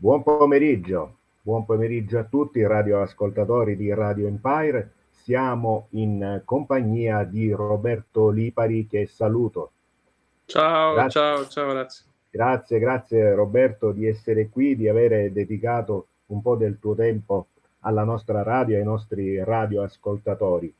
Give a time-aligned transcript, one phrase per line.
[0.00, 4.92] Buon pomeriggio, buon pomeriggio a tutti i radioascoltatori di Radio Empire.
[5.10, 9.72] Siamo in compagnia di Roberto Lipari che saluto.
[10.44, 11.10] Ciao, grazie.
[11.10, 12.04] ciao, ciao, grazie.
[12.30, 17.48] Grazie, grazie Roberto di essere qui, di aver dedicato un po' del tuo tempo
[17.80, 20.72] alla nostra radio, ai nostri radioascoltatori.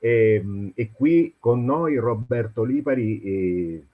[0.00, 3.86] E, e qui con noi Roberto Lipari, eh,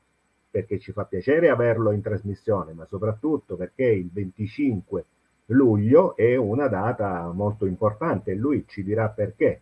[0.54, 5.04] perché ci fa piacere averlo in trasmissione, ma soprattutto perché il 25
[5.46, 9.60] luglio è una data molto importante e lui ci dirà perché.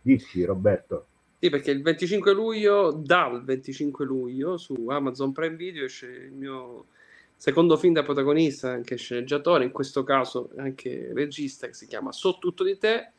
[0.00, 1.06] Dici Roberto.
[1.40, 6.86] Sì, perché il 25 luglio, dal 25 luglio su Amazon Prime Video esce il mio
[7.34, 12.38] secondo film da protagonista, anche sceneggiatore, in questo caso anche regista, che si chiama So
[12.38, 13.12] tutto di te,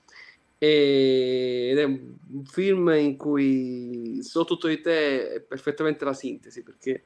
[0.59, 7.03] ed è un film in cui So tutto di te è perfettamente la sintesi, perché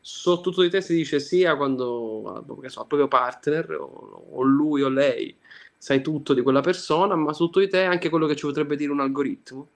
[0.00, 4.82] So tutto di te si dice sia quando so, al proprio partner, o, o, lui
[4.82, 5.34] o lei,
[5.78, 8.76] sai tutto di quella persona, ma su tutto di te anche quello che ci potrebbe
[8.76, 9.68] dire un algoritmo,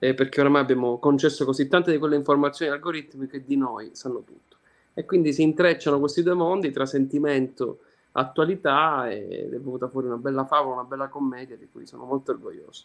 [0.00, 3.90] eh, perché oramai abbiamo concesso così tante di quelle informazioni agli algoritmi che di noi
[3.92, 4.56] sanno tutto.
[4.94, 7.80] E quindi si intrecciano questi due mondi tra sentimento
[8.18, 12.32] attualità ed è venuta fuori una bella favola, una bella commedia di cui sono molto
[12.32, 12.84] orgoglioso.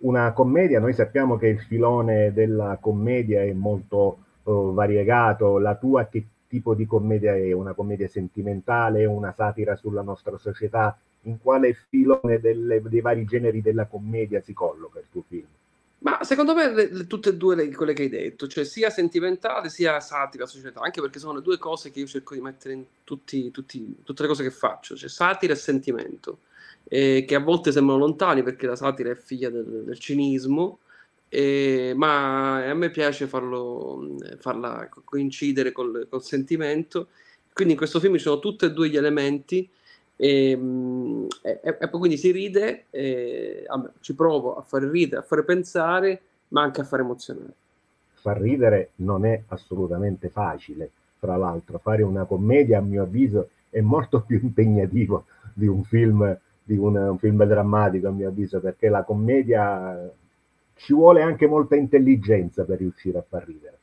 [0.00, 6.06] Una commedia, noi sappiamo che il filone della commedia è molto uh, variegato, la tua
[6.06, 7.52] che tipo di commedia è?
[7.52, 10.96] Una commedia sentimentale, una satira sulla nostra società?
[11.22, 15.46] In quale filone delle, dei vari generi della commedia si colloca il tuo film?
[16.08, 18.88] Ma secondo me le, le, tutte e due le, quelle che hai detto, cioè sia
[18.88, 22.72] sentimentale sia satira società, anche perché sono le due cose che io cerco di mettere
[22.72, 26.38] in tutti, tutti, tutte le cose che faccio, cioè satira e sentimento,
[26.84, 30.78] eh, che a volte sembrano lontani perché la satira è figlia del, del cinismo,
[31.28, 37.08] eh, ma a me piace farlo, farla coincidere col, col sentimento.
[37.52, 39.68] Quindi in questo film ci sono tutti e due gli elementi
[40.20, 40.50] e,
[41.42, 45.44] e, e, poi quindi si ride, e, vabbè, ci provo a fare ridere, a fare
[45.44, 47.52] pensare, ma anche a fare emozionare.
[48.14, 53.80] Far ridere non è assolutamente facile, tra l'altro, fare una commedia a mio avviso è
[53.80, 58.88] molto più impegnativo di un film, di un, un film drammatico a mio avviso, perché
[58.88, 60.10] la commedia
[60.74, 63.78] ci vuole anche molta intelligenza per riuscire a far ridere.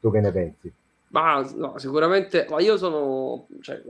[0.00, 0.72] Tu che ne pensi?
[1.08, 3.82] Ma no, sicuramente, ma io sono, cioè,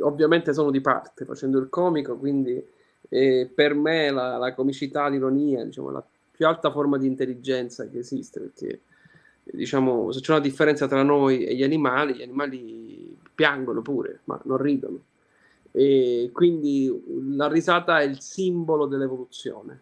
[0.00, 2.62] ovviamente sono di parte facendo il comico, quindi
[3.08, 7.98] eh, per me la, la, comicità, l'ironia, diciamo, la più alta forma di intelligenza che
[7.98, 8.80] esiste, perché
[9.42, 14.40] diciamo, se c'è una differenza tra noi e gli animali, gli animali piangono pure, ma
[14.44, 15.00] non ridono.
[15.70, 16.90] E quindi
[17.36, 19.80] la risata è il simbolo dell'evoluzione.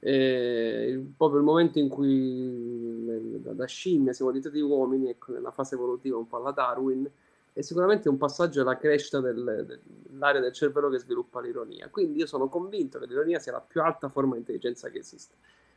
[0.00, 6.16] Eh, proprio il momento in cui da scimmia siamo diventati uomini, ecco, nella fase evolutiva
[6.16, 7.08] un po' alla Darwin,
[7.52, 11.88] è sicuramente un passaggio alla crescita del, dell'area del cervello che sviluppa l'ironia.
[11.90, 15.34] Quindi io sono convinto che l'ironia sia la più alta forma di intelligenza che esiste.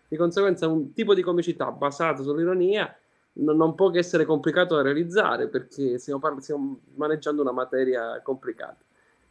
[0.08, 2.96] Di conseguenza un tipo di comicità basato sull'ironia
[3.34, 8.22] non, non può che essere complicato da realizzare perché stiamo, par- stiamo maneggiando una materia
[8.22, 8.78] complicata.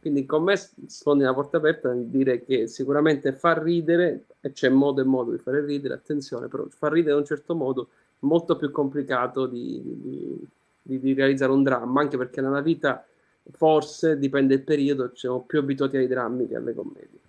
[0.01, 4.67] Quindi con me sfondi la porta aperta nel dire che sicuramente far ridere, e c'è
[4.67, 7.87] modo e modo di fare ridere, attenzione, però far ridere in un certo modo
[8.19, 10.47] è molto più complicato di, di
[10.83, 13.03] di, di, realizzare un dramma, anche perché nella vita
[13.51, 17.19] forse dipende il periodo, siamo più abituati ai drammi che alle commedie.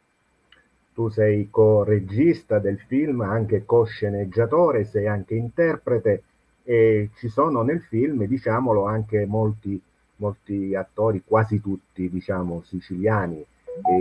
[0.92, 6.22] Tu sei co-regista del film, anche co-sceneggiatore, sei anche interprete
[6.62, 9.80] e ci sono nel film, diciamolo, anche molti,
[10.16, 13.38] molti attori, quasi tutti, diciamo, siciliani.
[13.38, 13.98] E,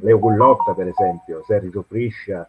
[0.00, 2.48] Leo Gullotta, per esempio, Sergio Friscia,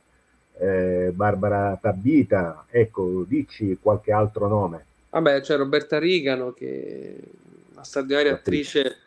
[0.59, 4.85] eh, Barbara Tabita, ecco, dici qualche altro nome.
[5.09, 8.97] Vabbè, c'è Roberta Rigano, che è una straordinaria attrice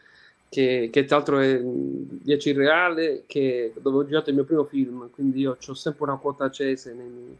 [0.49, 4.65] che, che, tra l'altro è di Aci Reale, che, dove ho girato il mio primo
[4.65, 7.37] film, quindi io ho sempre una quota accese nei, miei,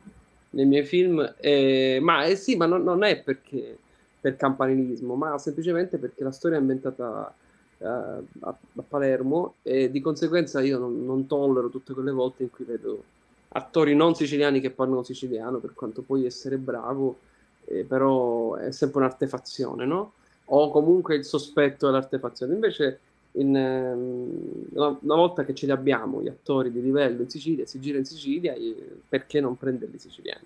[0.51, 1.35] nei miei film.
[1.41, 3.77] Eh, ma eh sì, ma non, non, è perché
[4.21, 7.35] per campanilismo, ma semplicemente perché la storia è ambientata
[7.79, 8.57] uh, a, a,
[8.87, 13.03] Palermo e di conseguenza io non, non tollero tutte quelle volte in cui vedo
[13.49, 17.19] attori non siciliani che parlano siciliano, per quanto puoi essere bravo
[17.71, 20.15] eh, però è sempre un'artefazione, no?
[20.47, 22.55] O comunque il sospetto dell'artefazione.
[22.55, 22.99] Invece,
[23.33, 27.79] in, ehm, una, volta che ce li abbiamo, gli attori di livello in Sicilia, si
[27.79, 28.55] gira in Sicilia,
[29.09, 30.45] perché non prenderli siciliani?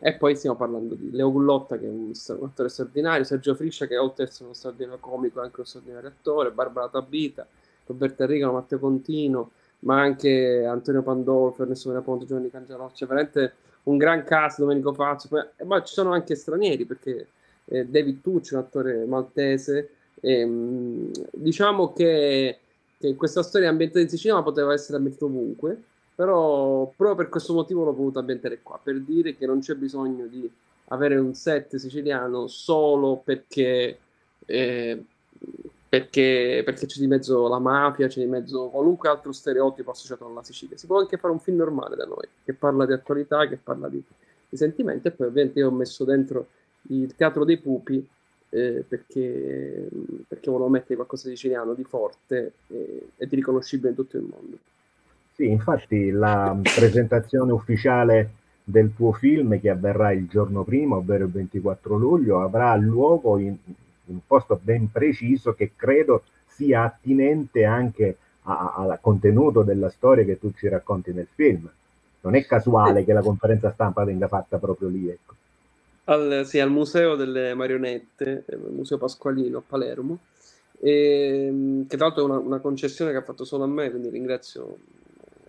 [0.00, 3.86] E poi stiamo parlando di Leo Gullotta, che è un, un attore straordinario, Sergio Friscia,
[3.86, 7.46] che oltre ad essere uno straordinario comico, è anche uno straordinario attore, Barbara Tabita,
[7.86, 9.50] Roberto Enrico, Matteo Contino,
[9.80, 13.54] ma anche Antonio Pandolfo, Ernesto Meraponte, Giovanni Cangialoccia, veramente
[13.88, 15.28] un gran cast, Domenico Fazio,
[15.64, 17.26] ma ci sono anche stranieri perché
[17.66, 19.90] eh, David Tucci, un attore maltese,
[20.20, 22.58] Ehm, diciamo che,
[22.98, 25.80] che, questa storia ambientata in Sicilia poteva essere ambientata ovunque,
[26.14, 30.26] però proprio per questo motivo l'ho voluto ambientare qua, per dire che non c'è bisogno
[30.26, 30.50] di
[30.90, 33.98] avere un set siciliano solo perché,
[34.46, 35.04] eh,
[35.88, 40.42] perché, perché c'è di mezzo la mafia, c'è di mezzo qualunque altro stereotipo associato alla
[40.42, 40.76] Sicilia.
[40.76, 43.88] Si può anche fare un film normale da noi, che parla di attualità, che parla
[43.88, 44.02] di,
[44.48, 46.48] di sentimenti, e poi ovviamente io ho messo dentro
[46.90, 48.06] il teatro dei pupi
[48.50, 49.88] eh, perché,
[50.26, 54.24] perché volevo mettere qualcosa di siciliano, di forte eh, e di riconoscibile in tutto il
[54.24, 54.58] mondo.
[55.32, 58.30] Sì, infatti la presentazione ufficiale
[58.62, 63.56] del tuo film che avverrà il giorno prima, ovvero il 24 luglio, avrà luogo in
[64.08, 70.52] un posto ben preciso che credo sia attinente anche al contenuto della storia che tu
[70.52, 71.70] ci racconti nel film.
[72.20, 75.08] Non è casuale che la conferenza stampa venga fatta proprio lì.
[75.08, 75.34] Ecco.
[76.04, 80.18] Al, sì, al Museo delle Marionette, il eh, Museo Pasqualino a Palermo,
[80.80, 83.90] e, ehm, che tra l'altro è una, una concessione che ha fatto solo a me,
[83.90, 84.78] quindi ringrazio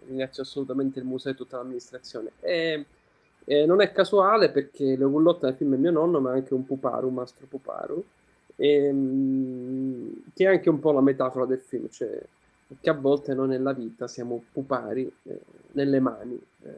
[0.09, 2.31] ringrazio assolutamente il museo e tutta l'amministrazione.
[2.41, 2.85] E,
[3.45, 6.53] e non è casuale perché Leo Gullotta nel film è mio nonno, ma è anche
[6.53, 8.03] un puparu, un mastro puparu,
[8.59, 8.93] e,
[10.33, 12.21] che è anche un po' la metafora del film, cioè
[12.81, 15.39] che a volte noi nella vita siamo pupari eh,
[15.71, 16.69] nelle mani eh,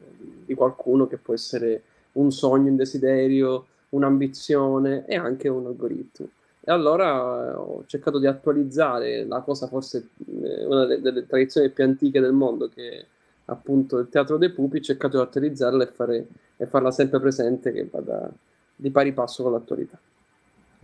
[0.46, 1.82] di qualcuno che può essere
[2.12, 6.28] un sogno, un desiderio, un'ambizione e anche un algoritmo.
[6.60, 10.08] E allora eh, ho cercato di attualizzare la cosa forse
[10.40, 13.06] eh, una delle, delle tradizioni più antiche del mondo che
[13.46, 16.26] appunto il teatro dei pupi, cercato di attualizzarla e, fare,
[16.56, 18.30] e farla sempre presente che vada
[18.74, 19.98] di pari passo con l'attualità.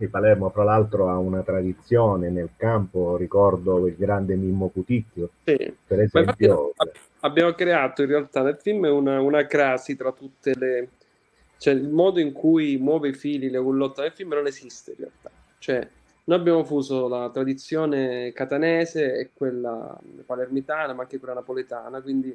[0.01, 5.75] E Palermo, fra l'altro, ha una tradizione nel campo, ricordo il grande Mimmo Cuticchio, sì.
[5.85, 6.73] per esempio.
[7.19, 10.87] abbiamo creato in realtà nel film una, una crasi tra tutte le...
[11.57, 14.97] cioè il modo in cui muove i fili le gullotte nel film non esiste in
[14.99, 15.31] realtà.
[15.57, 15.85] Cioè,
[16.23, 22.33] noi abbiamo fuso la tradizione catanese e quella palermitana, ma anche quella napoletana, quindi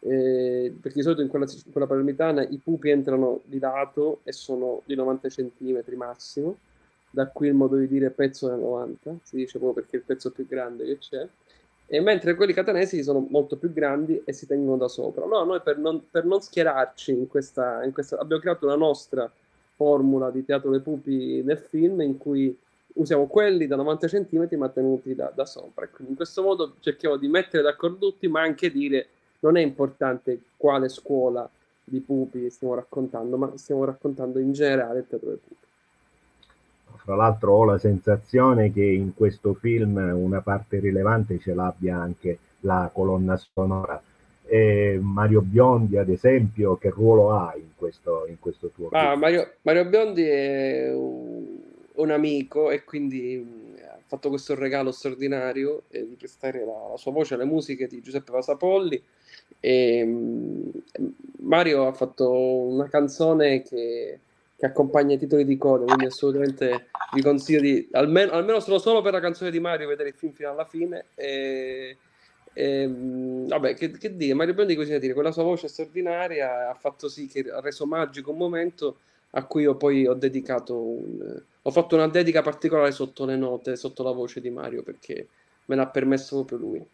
[0.00, 4.32] eh, perché di solito in quella, in quella palermitana i pupi entrano di lato e
[4.32, 6.58] sono di 90 cm massimo,
[7.16, 10.04] da qui il modo di dire pezzo da 90, si dice proprio perché è il
[10.04, 11.26] pezzo più grande che c'è,
[11.86, 15.24] e mentre quelli catanesi sono molto più grandi e si tengono da sopra.
[15.24, 19.32] No, noi per non, per non schierarci in questa, in questa, abbiamo creato una nostra
[19.76, 22.54] formula di teatro dei pupi nel film in cui
[22.94, 25.88] usiamo quelli da 90 cm ma tenuti da, da sopra.
[25.88, 29.06] Quindi in questo modo cerchiamo di mettere d'accordo tutti, ma anche dire
[29.38, 31.48] non è importante quale scuola
[31.82, 35.64] di pupi stiamo raccontando, ma stiamo raccontando in generale il teatro dei pupi.
[37.06, 42.36] Fra l'altro ho la sensazione che in questo film una parte rilevante ce l'abbia anche
[42.62, 44.02] la colonna sonora.
[44.44, 49.20] E Mario Biondi, ad esempio, che ruolo ha in questo, in questo tuo ah, film?
[49.20, 51.58] Mario, Mario Biondi è un,
[51.94, 57.12] un amico e quindi ha fatto questo regalo straordinario eh, di prestare la, la, sua
[57.12, 59.00] voce alle musiche di Giuseppe Vasapolli
[59.60, 60.72] e um,
[61.38, 64.18] Mario ha fatto una canzone che,
[64.56, 69.02] che, accompagna i titoli di coda, quindi assolutamente vi consiglio di, almeno, almeno solo, solo
[69.02, 71.06] per la canzone di Mario, vedere il film fino alla fine.
[71.14, 71.96] E,
[72.52, 76.74] e, vabbè, che, che dire, Mario Biondi così da dire, quella sua voce straordinaria ha
[76.74, 78.98] fatto sì che ha reso magico un momento
[79.30, 83.76] a cui io poi ho dedicato un, ho fatto una dedica particolare sotto le note,
[83.76, 85.28] sotto la voce di Mario, perché
[85.66, 86.86] me l'ha permesso proprio lui.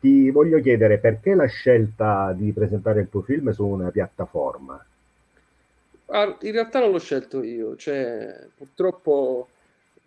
[0.00, 4.84] Ti voglio chiedere perché la scelta di presentare il tuo film su una piattaforma?
[6.14, 9.48] Ah, in realtà non l'ho scelto io, cioè, purtroppo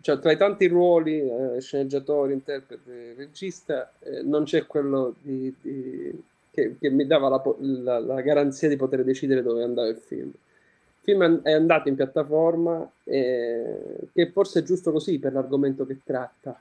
[0.00, 6.22] cioè, tra i tanti ruoli, eh, sceneggiatore, interprete, regista, eh, non c'è quello di, di,
[6.52, 10.28] che, che, mi dava la, la, la, garanzia di poter decidere dove andare il film.
[10.28, 13.78] Il film è andato in piattaforma, eh,
[14.12, 16.60] che forse è giusto così per l'argomento che tratta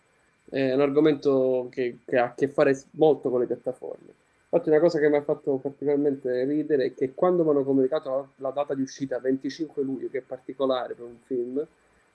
[0.49, 4.23] è un argomento che, che, ha a che fare molto con le piattaforme.
[4.55, 8.29] Infatti una cosa che mi ha fatto particolarmente ridere è che quando mi hanno comunicato
[8.37, 11.67] la, data di uscita 25 luglio, che è particolare per un film,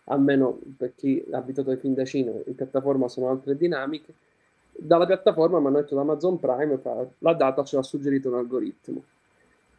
[0.04, 4.14] almeno per chi è abituato ai film da Cina, in piattaforma sono altre dinamiche,
[4.72, 6.80] dalla piattaforma mi hanno detto da Amazon Prime
[7.18, 9.02] la data ce l'ha suggerito un algoritmo.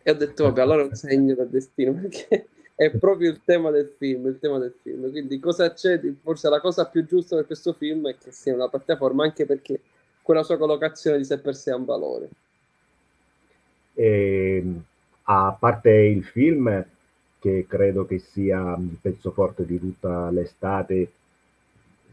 [0.03, 3.71] E ho detto, vabbè, allora è un segno del destino, perché è proprio il tema
[3.71, 5.09] del film, il tema del film.
[5.09, 5.99] Quindi cosa c'è?
[6.21, 9.79] Forse la cosa più giusta per questo film è che sia una piattaforma, anche perché
[10.21, 12.29] quella sua collocazione di sé per sé ha un valore.
[14.01, 14.83] E, ehm,
[15.25, 16.83] a parte il film,
[17.39, 21.11] che credo che sia il pezzo forte di tutta l'estate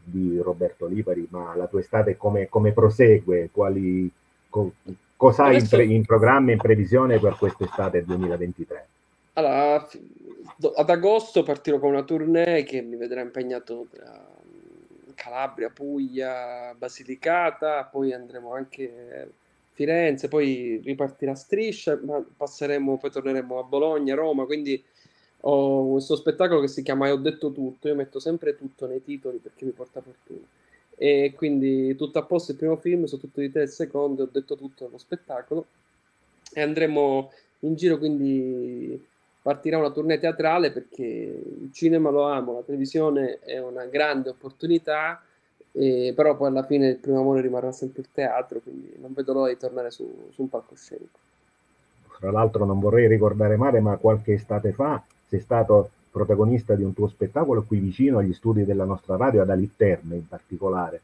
[0.03, 3.49] di Roberto Lipari, ma la tua estate come, come prosegue?
[3.51, 4.09] Quali,
[4.49, 4.73] co,
[5.15, 8.87] cosa hai in, pre, in programma, in previsione per quest'estate 2023?
[9.33, 9.87] Allora,
[10.75, 14.27] ad agosto partirò con una tournée che mi vedrà impegnato tra
[15.15, 19.31] Calabria, Puglia, Basilicata, poi andremo anche
[19.79, 21.97] Firenze, poi ripartirà striscia,
[22.35, 24.83] passeremo, poi torneremo a Bologna, Roma, quindi
[25.41, 29.37] ho questo spettacolo che si chiama Ho detto tutto, io metto sempre tutto nei titoli
[29.37, 30.45] perché mi porta fortuna.
[30.97, 34.29] E quindi tutto a posto il primo film, su tutto di te il secondo, ho
[34.29, 35.67] detto tutto nello spettacolo.
[36.51, 39.01] E andremo in giro, quindi
[39.41, 45.23] partirà una tournée teatrale perché il cinema lo amo, la televisione è una grande opportunità,
[45.73, 49.33] eh, però poi alla fine il primo amore rimarrà sempre il teatro, quindi non vedo
[49.33, 51.17] l'ora di tornare su, su un palcoscenico.
[52.07, 56.93] Fra l'altro non vorrei ricordare male, ma qualche estate fa sei stato protagonista di un
[56.93, 61.01] tuo spettacolo qui vicino agli studi della nostra radio, ad Aliterne in particolare.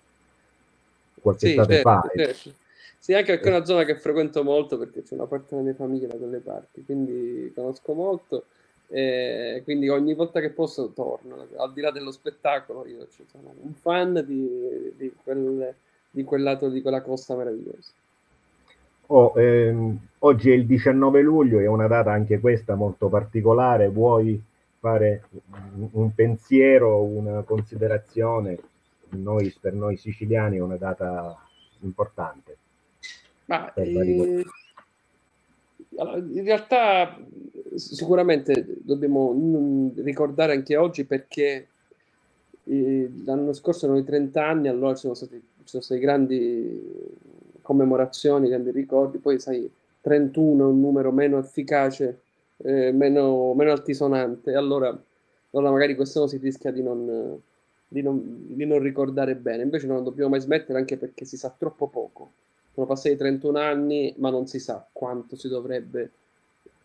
[1.21, 2.11] Qualche sì, estate certo, fa.
[2.13, 2.53] Certo.
[2.97, 5.75] Sì, anche perché è una zona che frequento molto perché c'è una parte della mia
[5.75, 8.45] famiglia da quelle parti, quindi conosco molto.
[8.87, 13.73] E quindi ogni volta che posso torno, al di là dello spettacolo, io sono un
[13.73, 15.73] fan di, di, quel,
[16.09, 17.91] di quel lato di quella costa meravigliosa.
[19.07, 23.87] Oh, ehm, oggi è il 19 luglio, è una data anche questa molto particolare.
[23.89, 24.41] Vuoi
[24.79, 25.23] fare
[25.91, 28.57] un pensiero, una considerazione?
[29.09, 31.37] Noi, per noi siciliani è una data
[31.81, 32.57] importante.
[33.45, 34.43] Ma, eh,
[35.89, 37.17] in realtà
[37.75, 41.67] sicuramente dobbiamo ricordare anche oggi perché
[42.65, 47.13] eh, l'anno scorso erano i 30 anni, allora ci sono stati, ci sono stati grandi
[47.61, 49.69] commemorazioni, grandi ricordi, poi sai
[50.01, 52.21] 31 è un numero meno efficace,
[52.57, 54.87] eh, meno, meno, altisonante, allora,
[55.51, 57.39] allora magari quest'anno si rischia di non,
[57.87, 61.53] di, non, di non ricordare bene, invece non dobbiamo mai smettere anche perché si sa
[61.57, 62.31] troppo poco.
[62.75, 66.11] Sono passati 31 anni, ma non si sa quanto si dovrebbe,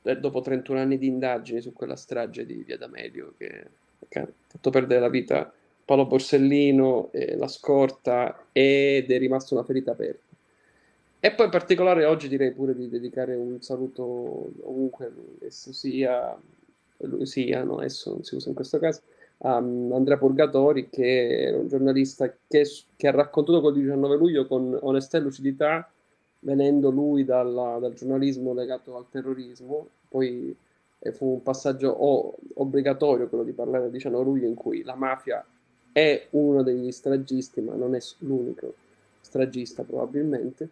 [0.02, 3.66] eh, dopo 31 anni di indagini su quella strage di Via D'Amelio che,
[4.08, 5.52] che ha fatto perdere la vita
[5.84, 10.36] Paolo Borsellino, eh, la scorta ed è rimasta una ferita aperta.
[11.18, 14.02] E poi in particolare oggi direi pure di dedicare un saluto
[14.60, 16.40] ovunque esso sia,
[16.98, 19.02] lui sia, no, esso non si usa in questo caso,
[19.42, 22.66] a Andrea Purgatori che è un giornalista che,
[22.96, 25.90] che ha raccontato col 19 luglio con onestà e lucidità,
[26.40, 30.54] venendo lui dalla, dal giornalismo legato al terrorismo, poi
[30.98, 34.94] eh, fu un passaggio o, obbligatorio quello di parlare del 19 luglio in cui la
[34.94, 35.44] mafia
[35.92, 38.74] è uno degli stragisti, ma non è l'unico
[39.20, 40.68] stragista probabilmente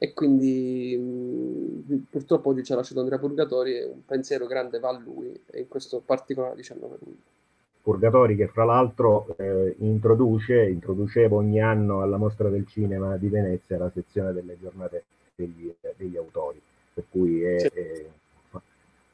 [0.00, 4.90] e quindi mh, purtroppo oggi ci ha lasciato Andrea Purgatori e un pensiero grande va
[4.90, 7.36] a lui in questo particolare 19 luglio.
[7.82, 13.78] Purgatori che fra l'altro eh, introduce, introduceva ogni anno alla Mostra del Cinema di Venezia
[13.78, 15.04] la sezione delle giornate
[15.34, 16.60] degli, degli autori,
[16.92, 17.66] per cui è, sì.
[17.66, 18.04] è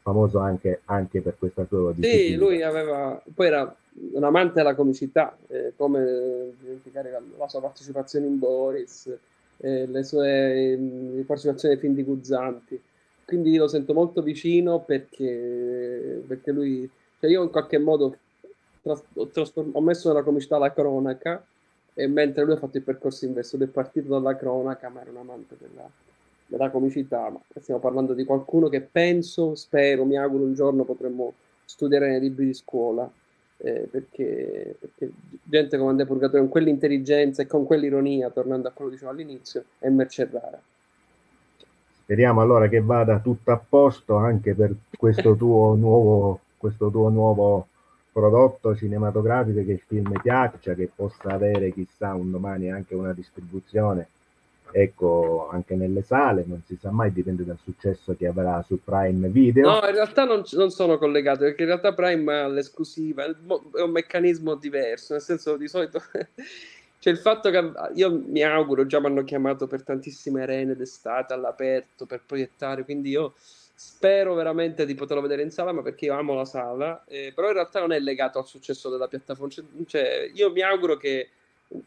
[0.03, 2.29] famoso anche, anche, per questa sua disciplina.
[2.29, 3.77] Sì, lui aveva, poi era
[4.13, 9.11] un amante della comicità, eh, come dimenticare la, la sua partecipazione in Boris,
[9.59, 12.81] eh, le sue mm, partecipazioni ai film di Guzzanti.
[13.25, 18.19] Quindi lo sento molto vicino perché, perché lui, cioè io in qualche modo
[18.85, 21.45] tras- ho, trasform- ho messo nella comicità la cronaca
[21.95, 25.17] e mentre lui ha fatto il percorso inverso, è partito dalla cronaca ma era un
[25.17, 25.89] amante della,
[26.47, 31.33] della comicità, ma stiamo parlando di qualcuno che penso, spero, mi auguro un giorno potremmo
[31.65, 33.11] studiare nei libri di scuola
[33.57, 35.11] eh, perché, perché,
[35.43, 39.65] gente come Andrea Purgatorio con quell'intelligenza e con quell'ironia, tornando a quello che dicevo all'inizio,
[39.79, 40.61] è merce rara.
[42.03, 47.69] Speriamo allora che vada tutto a posto anche per questo tuo nuovo, questo tuo nuovo
[48.15, 54.07] prodotto cinematografico, che il film piaccia, che possa avere chissà un domani anche una distribuzione
[54.77, 59.29] ecco, anche nelle sale, non si sa mai, dipende dal successo che avrà su Prime
[59.29, 59.71] Video.
[59.71, 63.91] No, in realtà non, non sono collegato, perché in realtà Prime ha l'esclusiva, è un
[63.91, 66.03] meccanismo diverso, nel senso di solito...
[67.05, 71.35] C'è il fatto che io mi auguro, già mi hanno chiamato per tantissime arene d'estate
[71.35, 73.35] all'aperto per proiettare, quindi io
[73.75, 77.49] spero veramente di poterlo vedere in sala, ma perché io amo la sala, eh, però
[77.49, 79.53] in realtà non è legato al successo della piattaforma.
[79.87, 81.29] Cioè, io mi auguro che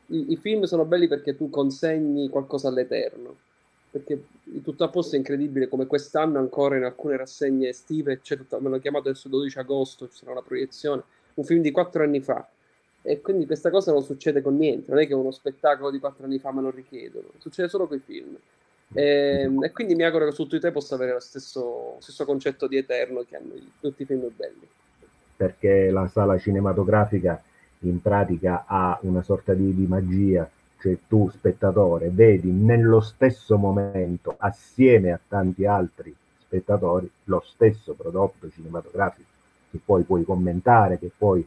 [0.07, 3.45] i, i, film sono belli perché tu consegni qualcosa all'eterno.
[3.89, 4.25] Perché
[4.63, 8.69] tutto a posto è incredibile come quest'anno ancora in alcune rassegne estive c'è tutta, me
[8.69, 11.03] l'ho chiamato adesso 12 agosto, ci sarà una proiezione,
[11.35, 12.47] un film di quattro anni fa.
[13.01, 16.25] E quindi questa cosa non succede con niente, non è che uno spettacolo di quattro
[16.25, 18.37] anni fa me lo richiedono, succede solo con i film.
[18.93, 22.25] E, ehm, e, quindi mi auguro che su tutti te possa avere lo stesso, stesso
[22.25, 24.67] concetto di eterno che hanno tutti i film belli.
[25.35, 27.41] Perché la sala cinematografica
[27.79, 34.35] in pratica ha una sorta di, di magia, cioè tu spettatore vedi nello stesso momento,
[34.37, 39.27] assieme a tanti altri spettatori, lo stesso prodotto cinematografico.
[39.69, 41.45] che poi puoi commentare, che poi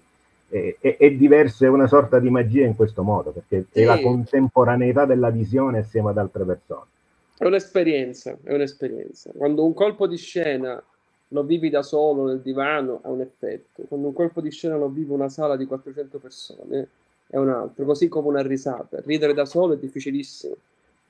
[0.48, 3.80] è, è, è, diverso, è una sorta di magia in questo modo, perché sì.
[3.80, 6.86] è la contemporaneità della visione assieme ad altre persone.
[7.40, 9.30] È un'esperienza, è un'esperienza.
[9.34, 10.82] Quando un colpo di scena
[11.28, 14.90] lo vivi da solo nel divano ha un effetto, quando un colpo di scena lo
[14.90, 16.88] vive una sala di 400 persone
[17.26, 19.00] è un altro, così come una risata.
[19.06, 20.54] Ridere da solo è difficilissimo.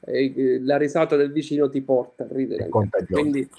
[0.03, 2.69] E la risata del vicino ti porta a ridere.
[3.09, 3.51] Quindi,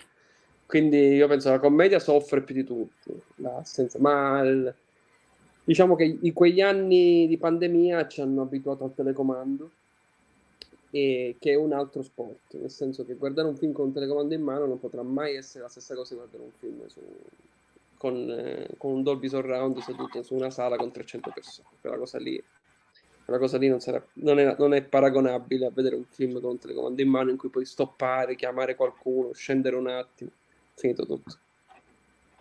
[0.65, 4.73] quindi io penso che la commedia soffre più di tutto, l'assenza, ma il,
[5.61, 9.71] diciamo che i, quegli anni di pandemia ci hanno abituato al telecomando
[10.91, 14.33] e che è un altro sport, nel senso che guardare un film con un telecomando
[14.33, 17.00] in mano non potrà mai essere la stessa cosa che guardare un film su,
[17.98, 21.67] con, eh, con, un Dolby Surround seduto su una sala con 300 persone.
[21.79, 22.43] Quella cosa lì,
[23.24, 26.51] quella cosa lì non, sarà, non, è, non, è, paragonabile a vedere un film con
[26.51, 30.31] un telecomando in mano in cui puoi stoppare, chiamare qualcuno, scendere un attimo,
[30.75, 31.38] finito tutto.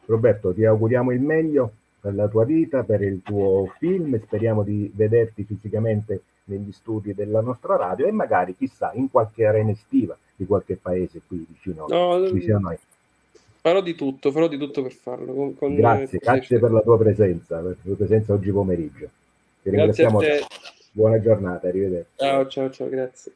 [0.06, 4.90] Roberto, ti auguriamo il meglio per la tua vita, per il tuo film, speriamo di
[4.92, 10.46] vederti fisicamente negli studi della nostra radio e magari chissà in qualche arena estiva di
[10.46, 12.78] qualche paese qui vicino, no, vicino a noi.
[13.60, 15.34] Farò di tutto, farò di tutto per farlo.
[15.34, 19.08] Con, con grazie, grazie per la tua presenza, per la tua presenza oggi pomeriggio.
[19.62, 20.20] Ti ringraziamo.
[20.92, 22.12] Buona giornata, arrivederci.
[22.16, 23.32] Ciao, ciao, ciao, grazie.